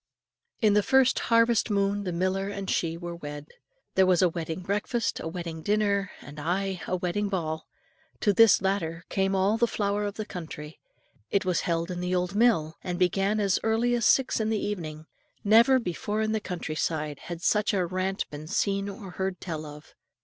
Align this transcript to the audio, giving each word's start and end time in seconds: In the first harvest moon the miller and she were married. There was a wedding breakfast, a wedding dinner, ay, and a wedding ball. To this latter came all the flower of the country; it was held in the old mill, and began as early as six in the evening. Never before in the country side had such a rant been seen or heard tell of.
In 0.61 0.73
the 0.73 0.81
first 0.81 1.19
harvest 1.29 1.69
moon 1.69 2.05
the 2.05 2.11
miller 2.11 2.47
and 2.49 2.67
she 2.71 2.97
were 2.97 3.19
married. 3.21 3.45
There 3.93 4.07
was 4.07 4.23
a 4.23 4.29
wedding 4.29 4.61
breakfast, 4.61 5.19
a 5.19 5.27
wedding 5.27 5.61
dinner, 5.61 6.09
ay, 6.23 6.25
and 6.25 6.87
a 6.87 6.95
wedding 6.95 7.29
ball. 7.29 7.67
To 8.21 8.33
this 8.33 8.63
latter 8.63 9.05
came 9.09 9.35
all 9.35 9.57
the 9.57 9.67
flower 9.67 10.05
of 10.05 10.15
the 10.15 10.25
country; 10.25 10.79
it 11.29 11.45
was 11.45 11.61
held 11.69 11.91
in 11.91 11.99
the 11.99 12.15
old 12.15 12.33
mill, 12.33 12.77
and 12.83 12.97
began 12.97 13.39
as 13.39 13.59
early 13.61 13.93
as 13.93 14.07
six 14.07 14.39
in 14.39 14.49
the 14.49 14.57
evening. 14.65 15.05
Never 15.43 15.77
before 15.77 16.23
in 16.23 16.31
the 16.31 16.39
country 16.39 16.73
side 16.73 17.19
had 17.25 17.43
such 17.43 17.71
a 17.71 17.85
rant 17.85 18.27
been 18.31 18.47
seen 18.47 18.89
or 18.89 19.11
heard 19.11 19.39
tell 19.39 19.67
of. 19.67 19.93